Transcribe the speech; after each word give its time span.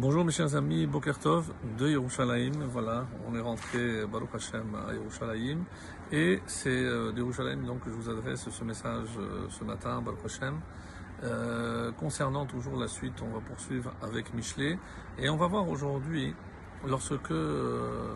Bonjour 0.00 0.24
mes 0.24 0.30
chers 0.30 0.54
amis, 0.54 0.86
Bokertov 0.86 1.52
de 1.76 1.88
Yerushalayim. 1.88 2.52
Voilà, 2.70 3.04
on 3.28 3.34
est 3.34 3.40
rentré 3.40 4.06
Baruch 4.06 4.32
Hashem 4.32 4.72
à 4.88 4.94
Yerushalayim 4.94 5.64
et 6.12 6.40
c'est 6.46 6.68
euh, 6.68 7.10
de 7.10 7.18
Yerushalayim 7.18 7.66
donc 7.66 7.80
que 7.80 7.90
je 7.90 7.96
vous 7.96 8.08
adresse 8.08 8.48
ce 8.48 8.62
message 8.62 9.08
euh, 9.18 9.48
ce 9.50 9.64
matin, 9.64 10.00
Baruch 10.00 10.24
Hashem. 10.24 10.60
Euh, 11.24 11.90
concernant 11.90 12.46
toujours 12.46 12.76
la 12.76 12.86
suite, 12.86 13.20
on 13.22 13.34
va 13.34 13.40
poursuivre 13.40 13.92
avec 14.00 14.32
Michelet 14.34 14.78
et 15.18 15.28
on 15.30 15.36
va 15.36 15.48
voir 15.48 15.68
aujourd'hui 15.68 16.32
lorsque 16.86 17.30
le 17.30 18.14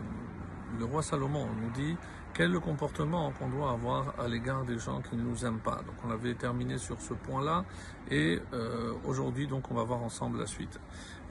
roi 0.89 1.03
Salomon 1.03 1.47
nous 1.61 1.71
dit 1.71 1.97
quel 2.33 2.49
est 2.49 2.53
le 2.53 2.59
comportement 2.59 3.31
qu'on 3.31 3.47
doit 3.47 3.71
avoir 3.71 4.19
à 4.19 4.27
l'égard 4.27 4.63
des 4.63 4.79
gens 4.79 5.01
qui 5.01 5.15
ne 5.15 5.21
nous 5.21 5.45
aiment 5.45 5.59
pas? 5.59 5.81
Donc 5.85 5.95
on 6.05 6.09
avait 6.09 6.33
terminé 6.33 6.77
sur 6.77 6.99
ce 6.99 7.13
point-là 7.13 7.63
et 8.09 8.39
euh, 8.53 8.93
aujourd'hui 9.05 9.47
donc 9.47 9.69
on 9.69 9.75
va 9.75 9.83
voir 9.83 10.01
ensemble 10.01 10.39
la 10.39 10.47
suite. 10.47 10.79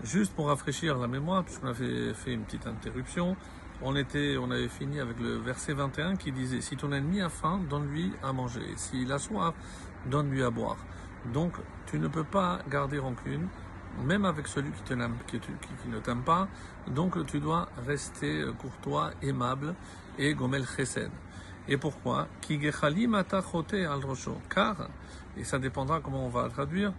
Juste 0.05 0.33
pour 0.33 0.47
rafraîchir 0.47 0.99
la 0.99 1.09
mémoire, 1.09 1.45
puisqu'on 1.45 1.69
avait 1.69 2.15
fait 2.15 2.33
une 2.33 2.43
petite 2.43 2.67
interruption, 2.67 3.37
on, 3.83 3.97
était, 3.97 4.37
on 4.37 4.51
avait 4.51 4.69
fini 4.69 5.01
avec 5.01 5.19
le 5.19 5.39
verset 5.39 5.73
21 5.73 6.17
qui 6.17 6.31
disait 6.31 6.61
Si 6.61 6.77
ton 6.77 6.93
ennemi 6.93 7.21
a 7.21 7.29
faim, 7.29 7.61
donne-lui 7.69 8.13
à 8.23 8.33
manger. 8.33 8.63
S'il 8.77 9.11
a 9.11 9.19
soif, 9.19 9.55
donne-lui 10.07 10.43
à 10.43 10.51
boire. 10.51 10.79
Donc 11.33 11.55
tu 11.87 11.99
ne 11.99 12.09
peux 12.09 12.25
pas 12.25 12.61
garder 12.69 12.99
rancune 12.99 13.49
même 14.05 14.25
avec 14.25 14.47
celui 14.47 14.71
qui, 14.85 14.95
ne 14.95 15.99
t'aime 15.99 16.23
pas. 16.23 16.49
Donc 16.89 17.25
tu 17.27 17.41
dois 17.41 17.69
rester 17.87 18.45
courtois, 18.59 19.11
aimable 19.23 19.75
et 20.19 20.35
gomel 20.35 20.67
chesed. 20.67 21.11
Et 21.69 21.77
pourquoi? 21.77 22.27
Car, 24.51 24.89
et 25.37 25.45
ça 25.45 25.59
dépendra 25.59 26.01
comment 26.01 26.27
on 26.27 26.29
va 26.29 26.49
traduire, 26.49 26.93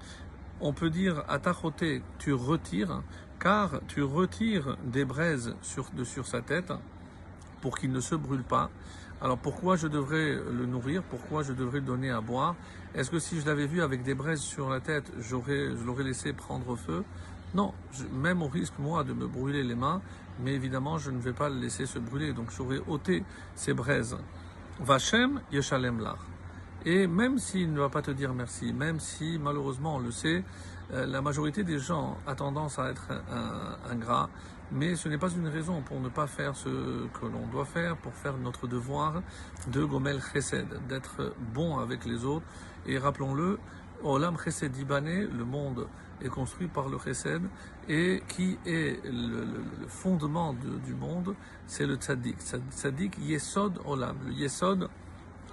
on 0.61 0.73
peut 0.73 0.89
dire 0.89 1.23
atachote, 1.27 1.83
tu 2.17 2.33
retires, 2.33 3.02
car 3.39 3.81
tu 3.88 4.02
retires 4.02 4.77
des 4.85 5.03
braises 5.03 5.55
sur 5.61 6.25
sa 6.25 6.41
tête 6.41 6.72
pour 7.64 7.78
qu'il 7.78 7.94
ne 7.94 8.02
se 8.02 8.14
brûle 8.14 8.44
pas. 8.44 8.69
Alors 9.22 9.38
pourquoi 9.38 9.78
je 9.78 9.88
devrais 9.88 10.33
le 10.33 10.66
nourrir? 10.66 11.02
Pourquoi 11.02 11.44
je 11.44 11.53
devrais 11.53 11.80
le 11.80 11.86
donner 11.86 12.11
à 12.11 12.19
boire? 12.19 12.56
Est-ce 12.94 13.09
que 13.09 13.19
si 13.19 13.39
je 13.39 13.45
l'avais 13.45 13.67
vu 13.67 13.81
avec 13.81 14.03
des 14.03 14.16
braises 14.16 14.42
sur 14.42 14.69
la 14.69 14.81
tête, 14.81 15.09
je 15.17 15.38
l'aurais 15.86 16.03
laissé 16.03 16.34
prendre 16.34 16.75
feu? 16.75 17.06
Non, 17.56 17.73
même 18.11 18.41
au 18.41 18.50
risque 18.50 18.73
moi 18.80 19.06
de 19.06 19.14
me 19.14 19.28
brûler 19.28 19.64
les 19.64 19.75
mains, 19.75 20.02
mais 20.44 20.53
évidemment 20.53 20.97
je 20.97 21.09
ne 21.09 21.19
vais 21.19 21.31
pas 21.31 21.47
le 21.47 21.56
laisser 21.56 21.86
se 21.86 22.00
brûler, 22.00 22.34
donc 22.34 22.52
j'aurais 22.52 22.81
ôté 22.86 23.23
ces 23.56 23.73
braises. 23.73 24.17
Vachem 24.81 25.39
yeshalem 25.53 26.02
lach. 26.02 26.19
Et 26.86 27.08
même 27.08 27.39
s'il 27.39 27.72
ne 27.72 27.80
va 27.80 27.88
pas 27.88 28.02
te 28.02 28.11
dire 28.11 28.34
merci, 28.34 28.73
même 28.73 29.00
si 29.00 29.39
malheureusement 29.41 29.95
on 29.95 30.00
le 30.00 30.11
sait, 30.11 30.44
euh, 30.91 31.06
la 31.06 31.22
majorité 31.22 31.64
des 31.64 31.80
gens 31.80 32.17
a 32.28 32.36
tendance 32.36 32.78
à 32.78 32.89
être 32.89 33.08
ingrat, 33.89 34.30
mais 34.73 34.95
ce 34.95 35.07
n'est 35.07 35.17
pas 35.17 35.29
une 35.29 35.47
raison 35.47 35.81
pour 35.81 35.99
ne 35.99 36.09
pas 36.09 36.27
faire 36.27 36.55
ce 36.55 37.07
que 37.07 37.25
l'on 37.25 37.47
doit 37.47 37.66
faire, 37.66 37.95
pour 37.97 38.13
faire 38.13 38.38
notre 38.38 38.67
devoir 38.67 39.21
de 39.67 39.83
Gomel 39.83 40.19
Chesed, 40.19 40.67
d'être 40.89 41.35
bon 41.53 41.77
avec 41.77 42.05
les 42.05 42.25
autres. 42.25 42.45
Et 42.88 42.97
rappelons-le, 42.97 43.59
Olam 44.03 44.38
Chesed 44.38 44.75
Ibané, 44.75 45.27
le 45.27 45.45
monde 45.45 45.88
est 46.21 46.29
construit 46.29 46.67
par 46.67 46.89
le 46.89 46.97
Chesed, 46.97 47.44
et 47.88 48.23
qui 48.27 48.57
est 48.66 48.99
le, 49.05 49.63
fondement 49.88 50.53
du 50.53 50.95
monde, 50.95 51.35
c'est 51.67 51.85
le 51.85 51.95
Tzaddik. 51.95 52.38
Tzaddik 52.39 53.17
Yesod 53.19 53.79
Olam. 53.85 54.17
Le 54.25 54.33
Yesod, 54.33 54.89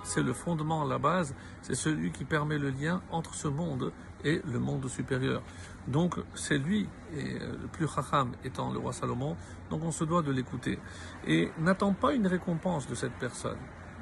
c'est 0.03 0.23
le 0.23 0.33
fondement, 0.33 0.85
la 0.85 0.99
base, 0.99 1.35
c'est 1.63 1.75
celui 1.75 2.13
qui 2.13 2.25
permet 2.25 2.59
le 2.59 2.71
lien 2.71 3.03
entre 3.11 3.35
ce 3.35 3.49
monde 3.49 3.93
et 4.25 4.41
le 4.45 4.59
monde 4.59 4.89
supérieur. 4.89 5.43
Donc 5.87 6.17
c'est 6.35 6.59
lui, 6.59 6.89
et 7.17 7.41
euh, 7.41 7.53
le 7.63 7.69
plus 7.69 7.89
chacham 7.89 8.33
étant 8.45 8.73
le 8.73 8.79
roi 8.79 8.93
Salomon, 8.93 9.37
donc 9.71 9.83
on 9.85 9.91
se 9.91 10.05
doit 10.05 10.23
de 10.23 10.33
l'écouter. 10.33 10.79
Et 11.27 11.51
n'attends 11.59 11.95
pas 11.95 12.13
une 12.13 12.27
récompense 12.27 12.89
de 12.89 12.95
cette 12.95 13.15
personne, 13.15 13.59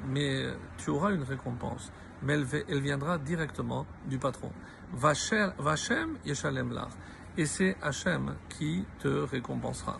mais 0.07 0.45
tu 0.77 0.89
auras 0.89 1.11
une 1.11 1.23
récompense, 1.23 1.91
mais 2.21 2.33
elle, 2.67 2.81
viendra 2.81 3.17
directement 3.17 3.85
du 4.07 4.17
patron. 4.17 4.51
Vachem 4.93 6.17
Yeshalem 6.25 6.73
Lach. 6.73 6.91
Et 7.37 7.45
c'est 7.45 7.77
Hachem 7.81 8.35
qui 8.49 8.85
te 8.99 9.07
récompensera. 9.07 9.97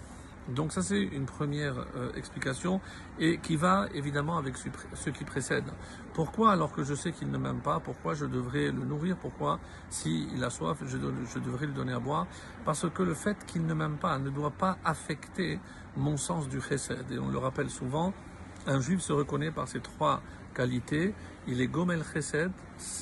Donc 0.49 0.71
ça 0.71 0.81
c'est 0.81 1.01
une 1.01 1.25
première 1.25 1.85
euh, 1.95 2.11
explication 2.15 2.81
et 3.19 3.37
qui 3.37 3.55
va 3.55 3.87
évidemment 3.93 4.37
avec 4.37 4.55
ce 4.57 5.09
qui 5.09 5.23
précède. 5.23 5.65
Pourquoi 6.13 6.51
alors 6.51 6.71
que 6.71 6.83
je 6.83 6.95
sais 6.95 7.11
qu'il 7.11 7.29
ne 7.29 7.37
m'aime 7.37 7.59
pas, 7.59 7.79
pourquoi 7.79 8.13
je 8.15 8.25
devrais 8.25 8.71
le 8.71 8.83
nourrir, 8.83 9.17
pourquoi 9.17 9.59
s'il 9.89 10.43
a 10.43 10.49
soif 10.49 10.79
je, 10.85 10.97
devrais 10.97 11.67
lui 11.67 11.73
donner 11.73 11.93
à 11.93 11.99
boire? 11.99 12.27
Parce 12.65 12.89
que 12.89 13.03
le 13.03 13.13
fait 13.13 13.37
qu'il 13.45 13.65
ne 13.65 13.73
m'aime 13.73 13.97
pas 13.97 14.17
ne 14.17 14.29
doit 14.29 14.51
pas 14.51 14.77
affecter 14.83 15.59
mon 15.95 16.17
sens 16.17 16.49
du 16.49 16.61
chesed. 16.61 17.11
Et 17.11 17.19
on 17.19 17.29
le 17.29 17.37
rappelle 17.37 17.69
souvent, 17.69 18.13
un 18.65 18.79
juif 18.79 19.01
se 19.01 19.13
reconnaît 19.13 19.51
par 19.51 19.67
ces 19.67 19.81
trois 19.81 20.21
qualités. 20.53 21.13
Il 21.47 21.61
est 21.61 21.67
gomel 21.67 22.03
chesed, 22.03 22.51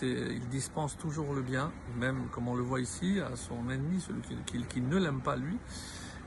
il 0.02 0.47
dispense 0.50 0.97
toujours 0.97 1.34
le 1.34 1.41
bien, 1.41 1.72
même 1.97 2.28
comme 2.31 2.47
on 2.47 2.56
le 2.56 2.63
voit 2.63 2.81
ici, 2.81 3.19
à 3.19 3.36
son 3.36 3.69
ennemi, 3.69 4.02
celui 4.02 4.66
qui 4.68 4.81
ne 4.81 4.97
l'aime 4.97 5.22
pas 5.22 5.38
lui. 5.38 5.57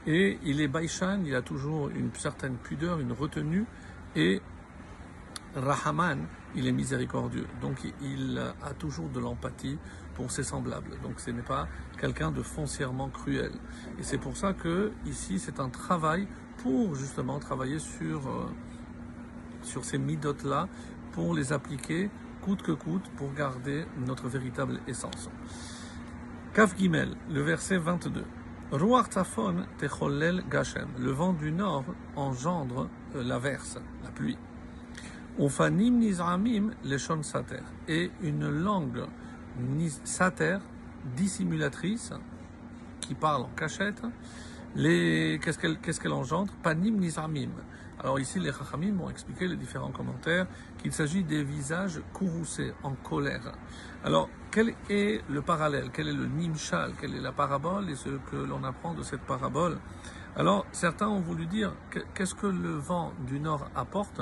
Et 0.06 0.38
il 0.44 0.60
est 0.60 0.68
Baishan, 0.68 1.22
il 1.24 1.34
a 1.34 1.42
toujours 1.42 1.88
une 1.90 2.12
certaine 2.14 2.56
pudeur, 2.56 3.00
une 3.00 3.12
retenue. 3.12 3.66
Et 4.16 4.40
Rahaman, 5.54 6.26
il 6.54 6.66
est 6.66 6.72
miséricordieux. 6.72 7.46
Donc 7.60 7.78
il 8.00 8.40
a 8.62 8.72
toujours 8.74 9.08
de 9.08 9.20
l'empathie 9.20 9.78
pour 10.14 10.30
ses 10.30 10.42
semblables. 10.42 10.98
Donc 11.02 11.20
ce 11.20 11.30
n'est 11.30 11.42
pas 11.42 11.68
quelqu'un 11.98 12.30
de 12.30 12.42
foncièrement 12.42 13.08
cruel. 13.08 13.52
Et 13.98 14.02
c'est 14.02 14.18
pour 14.18 14.36
ça 14.36 14.52
que 14.52 14.92
ici 15.06 15.38
c'est 15.38 15.60
un 15.60 15.68
travail 15.68 16.26
pour 16.58 16.94
justement 16.94 17.38
travailler 17.38 17.78
sur, 17.78 18.28
euh, 18.28 18.46
sur 19.62 19.84
ces 19.84 19.98
midotes-là, 19.98 20.68
pour 21.12 21.34
les 21.34 21.52
appliquer 21.52 22.10
coûte 22.42 22.62
que 22.62 22.72
coûte 22.72 23.04
pour 23.16 23.32
garder 23.34 23.84
notre 24.06 24.28
véritable 24.28 24.80
essence. 24.86 25.28
Kaf 26.54 26.76
Gimel, 26.76 27.14
le 27.30 27.42
verset 27.42 27.78
22. 27.78 28.24
Le 28.72 28.78
vent 31.10 31.32
du 31.32 31.50
nord 31.50 31.84
engendre 32.14 32.88
euh, 33.16 33.24
la 33.24 33.40
verse, 33.40 33.78
la 34.04 34.10
pluie. 34.10 34.38
Ufanim 35.40 35.98
Nizramim 35.98 36.70
Leshon 36.84 37.24
Sater. 37.24 37.64
Et 37.88 38.12
une 38.22 38.48
langue 38.48 39.06
Sater, 40.04 40.58
dissimulatrice, 41.16 42.12
qui 43.00 43.14
parle 43.14 43.42
en 43.42 43.50
cachette, 43.56 44.02
qu'est-ce 44.76 46.00
qu'elle 46.00 46.12
engendre? 46.12 46.52
Panim 46.62 46.98
Nizramim. 46.98 47.50
Alors 48.02 48.18
ici, 48.18 48.38
les 48.40 48.50
Chachamim 48.50 48.98
ont 49.00 49.10
expliqué 49.10 49.46
les 49.46 49.56
différents 49.56 49.90
commentaires 49.90 50.46
qu'il 50.78 50.92
s'agit 50.92 51.22
des 51.22 51.44
visages 51.44 52.00
courroucés, 52.14 52.72
en 52.82 52.92
colère. 52.92 53.52
Alors, 54.04 54.30
quel 54.50 54.74
est 54.88 55.20
le 55.28 55.42
parallèle? 55.42 55.90
Quel 55.92 56.08
est 56.08 56.14
le 56.14 56.24
nimshal? 56.24 56.94
Quelle 56.98 57.14
est 57.14 57.20
la 57.20 57.32
parabole? 57.32 57.90
Et 57.90 57.94
ce 57.94 58.08
que 58.30 58.36
l'on 58.36 58.64
apprend 58.64 58.94
de 58.94 59.02
cette 59.02 59.20
parabole 59.20 59.76
Alors, 60.36 60.64
certains 60.70 61.08
ont 61.08 61.20
voulu 61.20 61.46
dire 61.46 61.72
qu'est-ce 62.14 62.36
que 62.36 62.46
le 62.46 62.70
vent 62.70 63.12
du 63.26 63.40
nord 63.40 63.68
apporte 63.74 64.20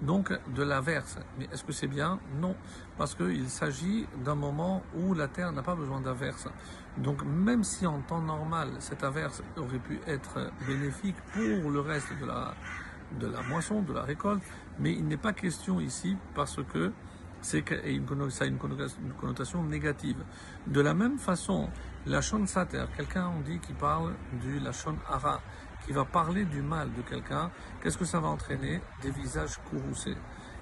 Donc, 0.00 0.32
de 0.54 0.62
l'averse. 0.62 1.18
Mais 1.38 1.46
est-ce 1.52 1.64
que 1.64 1.72
c'est 1.72 1.86
bien? 1.86 2.18
Non, 2.40 2.56
parce 2.96 3.14
qu'il 3.14 3.48
s'agit 3.50 4.06
d'un 4.24 4.34
moment 4.34 4.82
où 4.96 5.12
la 5.12 5.28
terre 5.28 5.52
n'a 5.52 5.62
pas 5.62 5.74
besoin 5.74 6.00
d'averse. 6.00 6.48
Donc, 6.96 7.22
même 7.24 7.62
si 7.62 7.86
en 7.86 8.00
temps 8.00 8.22
normal, 8.22 8.70
cette 8.78 9.04
averse 9.04 9.42
aurait 9.58 9.78
pu 9.78 10.00
être 10.06 10.50
bénéfique 10.66 11.16
pour 11.34 11.70
le 11.70 11.80
reste 11.80 12.08
de 12.18 13.26
la 13.26 13.42
moisson, 13.42 13.82
de 13.82 13.92
la 13.92 14.02
récolte, 14.02 14.42
mais 14.78 14.92
il 14.92 15.06
n'est 15.06 15.18
pas 15.18 15.34
question 15.34 15.78
ici 15.78 16.16
parce 16.34 16.60
que 16.72 16.90
c'est 17.42 17.64
ça 17.68 18.44
a 18.44 18.46
une 18.46 18.58
connotation 19.18 19.64
négative. 19.64 20.24
De 20.66 20.80
la 20.80 20.94
même 20.94 21.18
façon, 21.18 21.68
la 22.06 22.20
shon 22.20 22.46
sater, 22.46 22.84
quelqu'un 22.96 23.30
on 23.36 23.40
dit 23.40 23.58
qui 23.58 23.72
parle 23.72 24.14
du 24.40 24.60
la 24.60 24.72
shon 24.72 24.96
hara, 25.08 25.40
qui 25.86 25.92
va 25.92 26.04
parler 26.04 26.44
du 26.44 26.62
mal 26.62 26.92
de 26.92 27.02
quelqu'un, 27.02 27.50
qu'est-ce 27.82 27.98
que 27.98 28.04
ça 28.04 28.20
va 28.20 28.28
entraîner? 28.28 28.80
Des 29.02 29.10
visages 29.10 29.58
courroucés. 29.70 30.16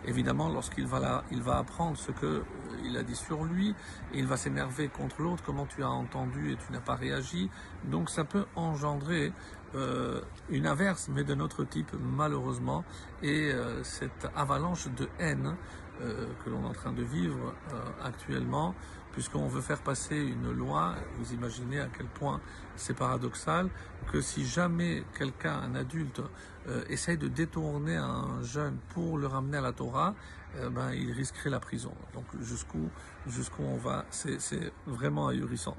Évidemment, 0.05 0.49
lorsqu'il 0.49 0.87
va, 0.87 1.25
il 1.31 1.43
va 1.43 1.59
apprendre 1.59 1.97
ce 1.97 2.13
qu'il 2.13 2.97
euh, 2.97 3.01
a 3.01 3.03
dit 3.03 3.17
sur 3.17 3.45
lui, 3.45 3.75
il 4.15 4.27
va 4.27 4.37
s'énerver 4.37 4.89
contre 4.89 5.23
l'autre, 5.23 5.43
comment 5.45 5.67
tu 5.67 5.83
as 5.83 5.91
entendu 5.91 6.53
et 6.53 6.57
tu 6.57 6.73
n'as 6.73 6.81
pas 6.81 6.95
réagi. 6.95 7.51
Donc 7.85 8.09
ça 8.09 8.25
peut 8.25 8.45
engendrer 8.55 9.33
euh, 9.75 10.21
une 10.51 10.67
averse, 10.67 11.09
mais 11.13 11.25
d'un 11.25 11.41
autre 11.41 11.65
type, 11.65 11.91
malheureusement. 12.01 12.85
Et 13.23 13.53
euh, 13.53 13.83
cette 13.83 14.29
avalanche 14.37 14.87
de 14.97 15.09
haine 15.19 15.57
que 15.99 16.51
l'on 16.51 16.63
est 16.63 16.69
en 16.69 16.73
train 16.73 16.93
de 16.93 17.03
vivre 17.03 17.55
actuellement, 18.03 18.75
puisqu'on 19.13 19.49
veut 19.49 19.61
faire 19.61 19.81
passer 19.81 20.17
une 20.17 20.53
loi, 20.53 20.95
vous 21.19 21.33
imaginez 21.33 21.81
à 21.81 21.89
quel 21.89 22.07
point 22.07 22.41
c'est 22.77 22.95
paradoxal, 22.95 23.69
que 24.13 24.21
si 24.21 24.47
jamais 24.47 25.03
quelqu'un, 25.19 25.59
un 25.61 25.75
adulte, 25.75 26.23
euh, 26.69 26.85
essaye 26.89 27.17
de 27.17 27.29
détourner 27.29 27.97
un 27.97 28.43
jeune 28.43 28.77
pour 28.91 29.19
le 29.19 29.27
ramener 29.27 29.59
à 29.59 29.61
la 29.61 29.73
Torah, 29.73 30.15
euh, 30.57 30.71
ben, 30.71 30.93
il 30.93 31.13
risquerait 31.13 31.51
la 31.51 31.61
prison. 31.61 31.93
Donc 32.15 32.25
jusqu'où 32.41 32.91
jusqu'où 33.27 33.63
on 33.63 33.77
va, 33.77 34.05
c'est 34.11 34.73
vraiment 34.87 35.29
ahurissant. 35.29 35.77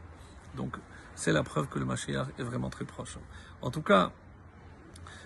Donc 0.56 0.78
c'est 1.16 1.32
la 1.32 1.44
preuve 1.44 1.68
que 1.68 1.80
le 1.80 1.86
Mashiach 1.86 2.28
est 2.38 2.44
vraiment 2.44 2.70
très 2.70 2.86
proche. 2.86 3.18
En 3.62 3.72
tout 3.72 3.82
cas, 3.82 4.12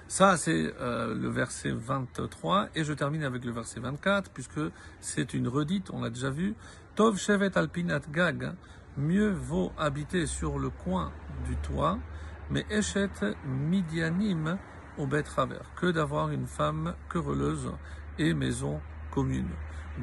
ça, 0.07 0.37
c'est 0.37 0.73
euh, 0.79 1.15
le 1.15 1.29
verset 1.29 1.71
23, 1.71 2.69
et 2.75 2.83
je 2.83 2.93
termine 2.93 3.23
avec 3.23 3.45
le 3.45 3.51
verset 3.51 3.79
24, 3.79 4.31
puisque 4.31 4.59
c'est 4.99 5.33
une 5.33 5.47
redite, 5.47 5.89
on 5.91 6.01
l'a 6.01 6.09
déjà 6.09 6.29
vu. 6.29 6.55
Tov 6.95 7.17
shevet 7.17 7.57
alpinat 7.57 8.01
gag, 8.11 8.53
mieux 8.97 9.31
vaut 9.31 9.71
habiter 9.77 10.25
sur 10.25 10.59
le 10.59 10.69
coin 10.69 11.11
du 11.47 11.55
toit, 11.57 11.97
mais 12.51 12.65
eshet 12.69 13.09
midianim 13.45 14.57
au 14.97 15.07
bet 15.07 15.23
travers, 15.23 15.65
que 15.75 15.87
d'avoir 15.87 16.29
une 16.29 16.45
femme 16.45 16.93
querelleuse 17.09 17.71
et 18.19 18.33
maison 18.33 18.79
commune. 19.11 19.49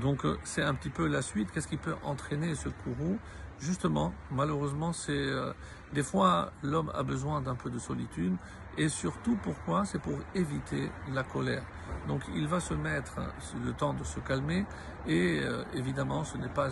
Donc 0.00 0.24
euh, 0.24 0.36
c'est 0.44 0.62
un 0.62 0.74
petit 0.74 0.90
peu 0.90 1.06
la 1.06 1.22
suite. 1.22 1.50
Qu'est-ce 1.52 1.68
qui 1.68 1.76
peut 1.76 1.94
entraîner 2.02 2.54
ce 2.54 2.68
courroux? 2.68 3.18
Justement, 3.58 4.14
malheureusement, 4.30 4.92
c'est 4.92 5.12
euh, 5.12 5.52
des 5.92 6.02
fois 6.02 6.52
l'homme 6.62 6.90
a 6.94 7.02
besoin 7.02 7.40
d'un 7.40 7.54
peu 7.54 7.70
de 7.70 7.78
solitude 7.78 8.36
et 8.80 8.88
surtout 8.88 9.36
pourquoi? 9.36 9.84
C'est 9.84 10.00
pour 10.00 10.18
éviter 10.34 10.90
la 11.12 11.22
colère. 11.22 11.62
Donc 12.08 12.22
il 12.34 12.48
va 12.48 12.60
se 12.60 12.72
mettre 12.72 13.20
le 13.62 13.72
temps 13.72 13.92
de 13.92 14.04
se 14.04 14.20
calmer 14.20 14.64
et 15.06 15.40
euh, 15.42 15.62
évidemment 15.74 16.24
ce 16.24 16.38
n'est 16.38 16.48
pas 16.48 16.70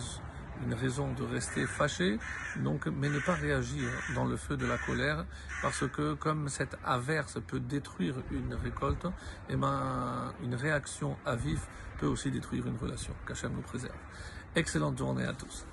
une 0.65 0.73
raison 0.73 1.13
de 1.13 1.23
rester 1.23 1.65
fâché, 1.65 2.19
donc, 2.57 2.87
mais 2.87 3.07
ne 3.07 3.19
pas 3.19 3.33
réagir 3.33 3.87
dans 4.13 4.25
le 4.25 4.35
feu 4.35 4.57
de 4.57 4.65
la 4.65 4.77
colère, 4.77 5.25
parce 5.61 5.87
que 5.87 6.15
comme 6.15 6.49
cette 6.49 6.77
averse 6.83 7.37
peut 7.47 7.61
détruire 7.61 8.15
une 8.29 8.53
récolte, 8.55 9.05
et 9.05 9.53
eh 9.53 9.55
ben, 9.55 10.33
une 10.43 10.55
réaction 10.55 11.15
à 11.25 11.37
vif 11.37 11.65
peut 11.97 12.07
aussi 12.07 12.29
détruire 12.29 12.67
une 12.67 12.75
relation. 12.75 13.13
Qu'Hachem 13.25 13.53
nous 13.53 13.61
préserve. 13.61 13.95
Excellente 14.53 14.97
journée 14.97 15.23
à 15.23 15.31
tous. 15.31 15.65